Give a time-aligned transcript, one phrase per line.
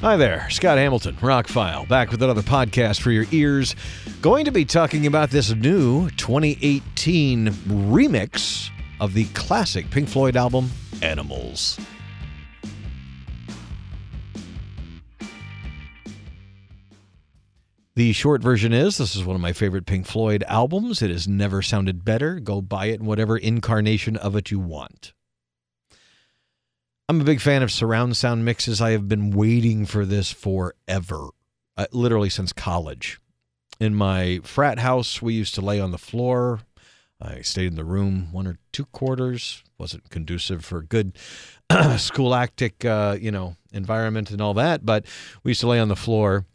[0.00, 3.76] Hi there, Scott Hamilton, Rockfile, back with another podcast for your ears.
[4.22, 10.70] Going to be talking about this new 2018 remix of the classic Pink Floyd album,
[11.02, 11.78] Animals.
[17.94, 21.02] The short version is this is one of my favorite Pink Floyd albums.
[21.02, 22.40] It has never sounded better.
[22.40, 25.12] Go buy it in whatever incarnation of it you want.
[27.10, 28.80] I'm a big fan of surround sound mixes.
[28.80, 31.30] I have been waiting for this forever,
[31.76, 33.20] uh, literally since college.
[33.80, 36.60] In my frat house, we used to lay on the floor.
[37.20, 39.64] I stayed in the room one or two quarters.
[39.76, 41.18] wasn't conducive for good
[41.96, 44.86] scholastic, uh, you know, environment and all that.
[44.86, 45.04] But
[45.42, 46.46] we used to lay on the floor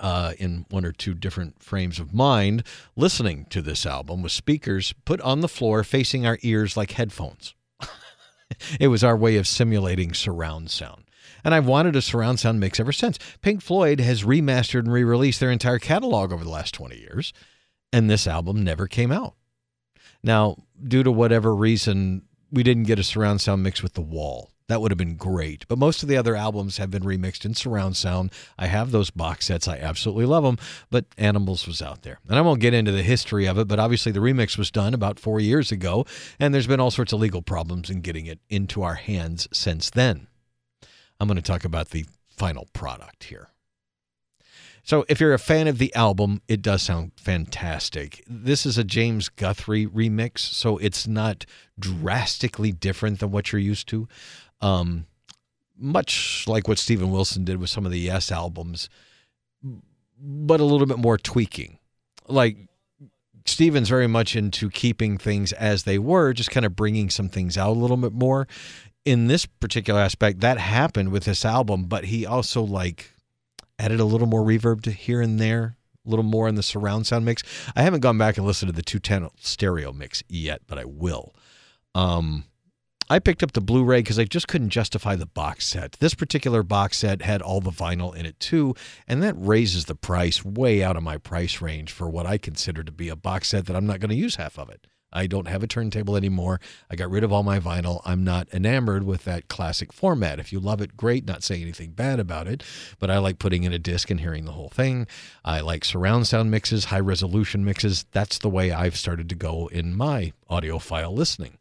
[0.00, 2.62] uh, in one or two different frames of mind,
[2.94, 7.54] listening to this album with speakers put on the floor facing our ears like headphones
[8.80, 11.04] it was our way of simulating surround sound.
[11.44, 13.18] And I've wanted a surround sound mix ever since.
[13.40, 17.32] Pink Floyd has remastered and re released their entire catalog over the last 20 years,
[17.92, 19.34] and this album never came out.
[20.22, 24.50] Now, due to whatever reason, we didn't get a surround sound mix with The Wall.
[24.72, 25.68] That would have been great.
[25.68, 28.32] But most of the other albums have been remixed in surround sound.
[28.58, 29.68] I have those box sets.
[29.68, 30.56] I absolutely love them.
[30.90, 32.20] But Animals was out there.
[32.26, 34.94] And I won't get into the history of it, but obviously the remix was done
[34.94, 36.06] about four years ago.
[36.40, 39.90] And there's been all sorts of legal problems in getting it into our hands since
[39.90, 40.26] then.
[41.20, 43.48] I'm going to talk about the final product here.
[44.84, 48.24] So, if you're a fan of the album, it does sound fantastic.
[48.26, 51.46] This is a James Guthrie remix, so it's not
[51.78, 54.08] drastically different than what you're used to.
[54.62, 55.06] Um,
[55.76, 58.88] much like what Steven Wilson did with some of the Yes albums,
[60.18, 61.78] but a little bit more tweaking.
[62.28, 62.56] Like
[63.46, 67.58] Steven's very much into keeping things as they were, just kind of bringing some things
[67.58, 68.46] out a little bit more.
[69.04, 73.10] In this particular aspect, that happened with this album, but he also like
[73.78, 77.06] added a little more reverb to here and there, a little more in the surround
[77.08, 77.42] sound mix.
[77.74, 81.34] I haven't gone back and listened to the 210 stereo mix yet, but I will.
[81.96, 82.44] Um,
[83.12, 85.98] I picked up the Blu ray because I just couldn't justify the box set.
[86.00, 88.74] This particular box set had all the vinyl in it too,
[89.06, 92.82] and that raises the price way out of my price range for what I consider
[92.82, 94.86] to be a box set that I'm not going to use half of it.
[95.12, 96.58] I don't have a turntable anymore.
[96.88, 98.00] I got rid of all my vinyl.
[98.06, 100.40] I'm not enamored with that classic format.
[100.40, 101.26] If you love it, great.
[101.26, 102.62] Not saying anything bad about it,
[102.98, 105.06] but I like putting in a disc and hearing the whole thing.
[105.44, 108.06] I like surround sound mixes, high resolution mixes.
[108.12, 111.58] That's the way I've started to go in my audiophile listening.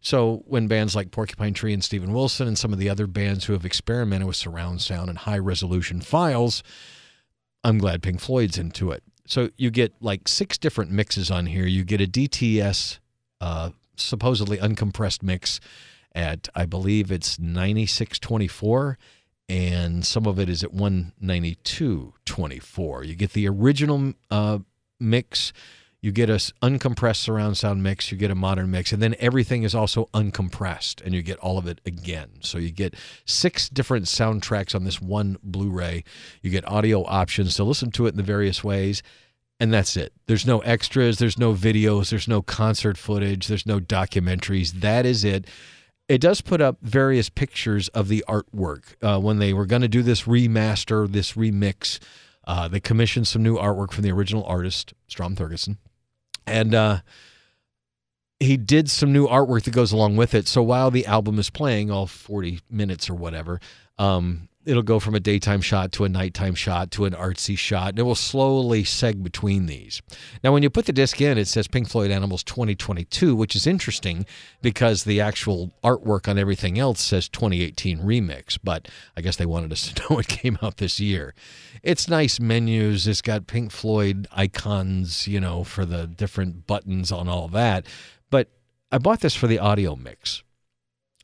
[0.00, 3.44] So when bands like Porcupine Tree and Steven Wilson and some of the other bands
[3.44, 6.62] who have experimented with surround sound and high resolution files,
[7.62, 9.02] I'm glad Pink Floyd's into it.
[9.26, 11.66] So you get like six different mixes on here.
[11.66, 12.98] You get a DTS,
[13.40, 15.60] uh, supposedly uncompressed mix
[16.14, 18.98] at I believe it's 9624
[19.48, 23.06] and some of it is at 192.24.
[23.06, 24.58] You get the original uh,
[24.98, 25.52] mix
[26.02, 29.62] you get a uncompressed surround sound mix, you get a modern mix, and then everything
[29.62, 32.28] is also uncompressed, and you get all of it again.
[32.40, 36.02] So you get six different soundtracks on this one Blu-ray.
[36.42, 39.00] You get audio options to listen to it in the various ways,
[39.60, 40.12] and that's it.
[40.26, 44.72] There's no extras, there's no videos, there's no concert footage, there's no documentaries.
[44.72, 45.46] That is it.
[46.08, 49.88] It does put up various pictures of the artwork uh, when they were going to
[49.88, 52.00] do this remaster, this remix.
[52.44, 55.76] Uh, they commissioned some new artwork from the original artist, Storm Thorgerson
[56.46, 57.00] and uh,
[58.40, 60.48] he did some new artwork that goes along with it.
[60.48, 63.60] So while the album is playing, all 40 minutes or whatever,
[63.98, 67.90] um, it'll go from a daytime shot to a nighttime shot to an artsy shot,
[67.90, 70.02] and it will slowly seg between these.
[70.42, 73.66] Now, when you put the disc in, it says Pink Floyd Animals 2022, which is
[73.66, 74.24] interesting
[74.60, 79.72] because the actual artwork on everything else says 2018 remix, but I guess they wanted
[79.72, 81.34] us to know it came out this year.
[81.82, 83.06] It's nice menus.
[83.06, 87.86] It's got Pink Floyd icons, you know, for the different buttons on all that.
[88.30, 88.48] But
[88.90, 90.42] I bought this for the audio mix,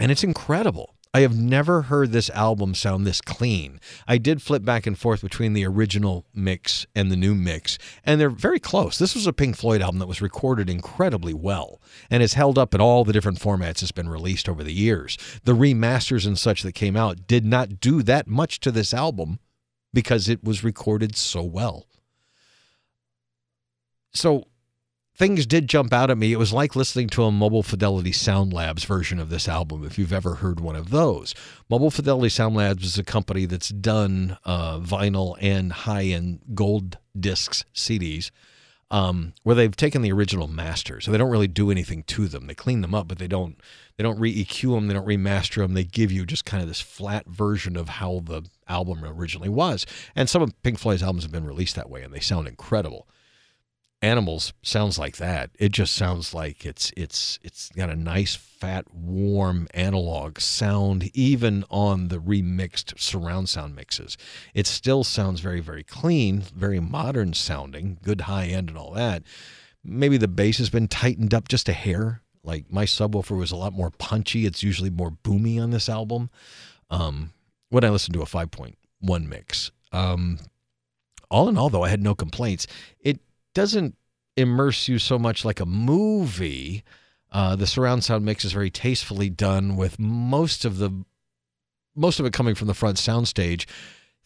[0.00, 0.95] and it's incredible.
[1.16, 3.80] I have never heard this album sound this clean.
[4.06, 8.20] I did flip back and forth between the original mix and the new mix, and
[8.20, 8.98] they're very close.
[8.98, 11.80] This was a Pink Floyd album that was recorded incredibly well
[12.10, 15.16] and has held up in all the different formats it's been released over the years.
[15.44, 19.38] The remasters and such that came out did not do that much to this album
[19.94, 21.86] because it was recorded so well.
[24.12, 24.48] So
[25.16, 26.32] things did jump out at me.
[26.32, 29.98] It was like listening to a Mobile Fidelity Sound Labs version of this album, if
[29.98, 31.34] you've ever heard one of those.
[31.70, 36.98] Mobile Fidelity Sound Labs is a company that's done uh, vinyl and high end gold
[37.18, 38.30] discs, CDs.
[38.88, 42.46] Um, where they've taken the original masters, so they don't really do anything to them.
[42.46, 43.60] They clean them up, but they don't
[43.96, 45.74] they don't re EQ them, they don't remaster them.
[45.74, 49.86] They give you just kind of this flat version of how the album originally was.
[50.14, 53.08] And some of Pink Floyd's albums have been released that way, and they sound incredible.
[54.06, 55.50] Animals sounds like that.
[55.58, 61.64] It just sounds like it's it's it's got a nice fat warm analog sound even
[61.70, 64.16] on the remixed surround sound mixes.
[64.54, 69.24] It still sounds very very clean, very modern sounding, good high end and all that.
[69.82, 72.22] Maybe the bass has been tightened up just a hair.
[72.44, 74.46] Like my subwoofer was a lot more punchy.
[74.46, 76.30] It's usually more boomy on this album.
[76.90, 77.32] Um,
[77.70, 79.72] when I listened to a 5.1 mix.
[79.90, 80.38] Um,
[81.28, 82.68] all in all, though, I had no complaints.
[83.00, 83.18] It
[83.56, 83.96] doesn't
[84.36, 86.84] immerse you so much like a movie.
[87.32, 90.90] Uh, the surround sound mix is very tastefully done, with most of the
[91.94, 93.66] most of it coming from the front soundstage.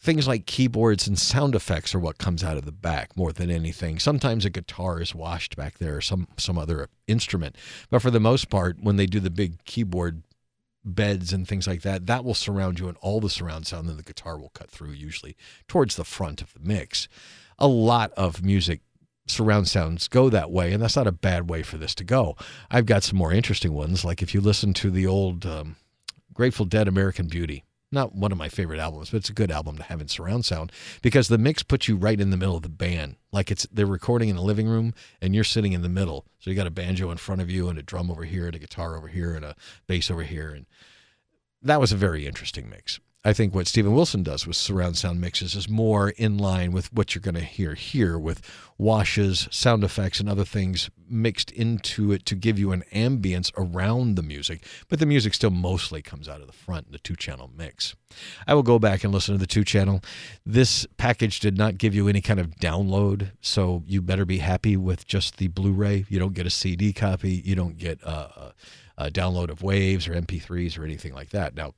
[0.01, 3.53] Things like keyboards and sound effects are what comes out of the back more than
[3.53, 4.01] anything.
[4.01, 7.55] Sometimes a guitar is washed back there, or some some other instrument,
[7.89, 10.25] but for the most part, when they do the big keyboard
[10.85, 13.97] beds and things like that, that will surround you and all the surround sound, then
[13.97, 15.37] the guitar will cut through usually
[15.69, 17.07] towards the front of the mix.
[17.61, 18.81] A lot of music
[19.27, 22.37] surround sounds go that way, and that's not a bad way for this to go.
[22.71, 25.77] I've got some more interesting ones, like if you listen to the old um,
[26.33, 27.65] Grateful Dead American Beauty.
[27.93, 30.45] Not one of my favorite albums, but it's a good album to have in surround
[30.45, 30.71] sound
[31.03, 33.17] because the mix puts you right in the middle of the band.
[33.33, 36.25] Like it's they're recording in the living room and you're sitting in the middle.
[36.39, 38.55] So you got a banjo in front of you and a drum over here and
[38.55, 39.57] a guitar over here and a
[39.89, 40.67] bass over here and
[41.63, 43.01] that was a very interesting mix.
[43.23, 46.91] I think what Steven Wilson does with surround sound mixes is more in line with
[46.91, 48.41] what you're going to hear here with
[48.79, 54.15] washes, sound effects, and other things mixed into it to give you an ambience around
[54.15, 54.65] the music.
[54.89, 57.95] But the music still mostly comes out of the front in the two channel mix.
[58.47, 60.01] I will go back and listen to the two channel.
[60.47, 64.79] This package did not give you any kind of download, so you better be happy
[64.79, 66.07] with just the Blu ray.
[66.09, 68.55] You don't get a CD copy, you don't get a,
[68.97, 71.55] a download of waves or MP3s or anything like that.
[71.55, 71.75] Now,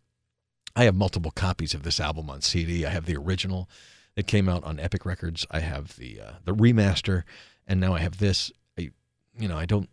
[0.75, 2.87] I have multiple copies of this album on CD.
[2.87, 3.69] I have the original
[4.15, 5.47] that came out on Epic Records.
[5.51, 7.25] I have the uh, the remaster,
[7.67, 8.51] and now I have this.
[8.79, 8.91] I,
[9.39, 9.89] you know, I don't.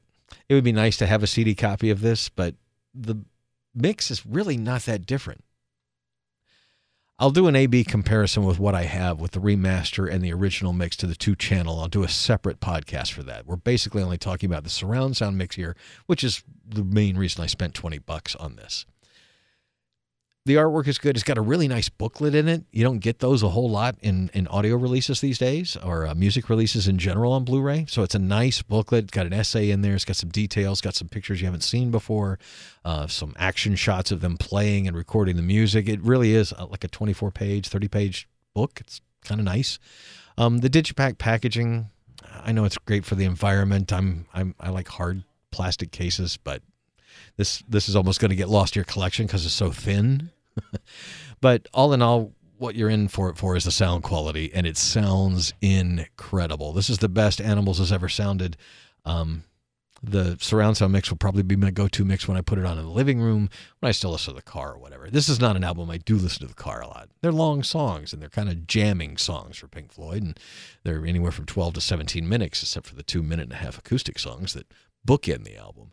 [0.48, 2.56] It would be nice to have a CD copy of this, but
[2.94, 3.16] the
[3.74, 5.44] mix is really not that different.
[7.22, 10.72] I'll do an A/B comparison with what I have with the remaster and the original
[10.72, 11.80] mix to the two channel.
[11.80, 13.46] I'll do a separate podcast for that.
[13.46, 17.44] We're basically only talking about the surround sound mix here, which is the main reason
[17.44, 18.86] I spent 20 bucks on this
[20.50, 21.16] the artwork is good.
[21.16, 22.64] It's got a really nice booklet in it.
[22.72, 26.16] You don't get those a whole lot in, in audio releases these days or uh,
[26.16, 27.86] music releases in general on Blu ray.
[27.88, 29.04] So it's a nice booklet.
[29.04, 29.94] It's got an essay in there.
[29.94, 32.40] It's got some details, got some pictures you haven't seen before,
[32.84, 35.88] uh, some action shots of them playing and recording the music.
[35.88, 38.80] It really is uh, like a 24 page, 30 page book.
[38.82, 39.78] It's kind of nice.
[40.36, 41.92] Um, the Digipack packaging,
[42.44, 43.94] I know it's great for the environment.
[43.94, 46.64] I'm, I'm I like hard plastic cases, but
[47.38, 50.32] this this is almost going to get lost to your collection because it's so thin.
[51.42, 54.68] but all in all, what you're in for it for is the sound quality, and
[54.68, 56.74] it sounds incredible.
[56.74, 58.58] This is the best Animals has ever sounded.
[59.06, 59.44] Um,
[60.02, 62.78] the surround sound mix will probably be my go-to mix when I put it on
[62.78, 65.10] in the living room, when I still listen to the car or whatever.
[65.10, 67.10] This is not an album I do listen to the car a lot.
[67.22, 70.40] They're long songs and they're kind of jamming songs for Pink Floyd, and
[70.84, 73.78] they're anywhere from 12 to 17 minutes, except for the two minute and a half
[73.78, 74.72] acoustic songs that
[75.06, 75.92] bookend the album.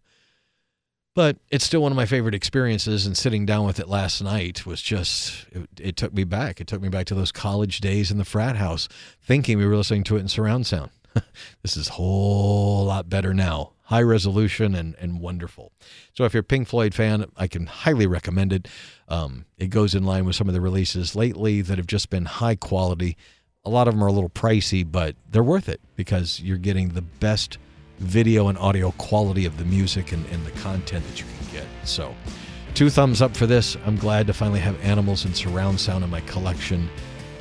[1.17, 3.07] But it's still one of my favorite experiences.
[3.07, 6.61] And sitting down with it last night was just, it, it, took me back.
[6.61, 8.87] It took me back to those college days in the frat house,
[9.23, 10.91] thinking we were listening to it in surround sound.
[11.63, 13.73] this is a whole lot better now.
[13.85, 15.73] High resolution and, and wonderful.
[16.13, 18.69] So if you're a Pink Floyd fan, I can highly recommend it.
[19.09, 22.27] Um, it goes in line with some of the releases lately that have just been
[22.27, 23.17] high quality.
[23.65, 26.91] A lot of them are a little pricey, but they're worth it because you're getting
[26.91, 27.57] the best
[27.99, 31.67] video and audio quality of the music and, and the content that you can get.
[31.85, 32.15] So,
[32.75, 33.77] two thumbs up for this.
[33.87, 36.89] I'm glad to finally have animals and surround sound in my collection.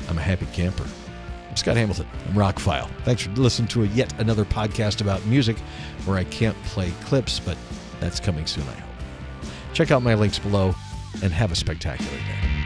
[0.10, 0.88] I'm a happy camper.
[1.50, 2.08] I'm Scott Hamilton.
[2.28, 2.90] I'm Rockfile.
[3.04, 5.58] Thanks for listening to a yet another podcast about music
[6.06, 7.58] where I can't play clips, but
[8.00, 8.90] that's coming soon, I hope.
[9.74, 10.74] Check out my links below
[11.24, 12.65] and have a spectacular day.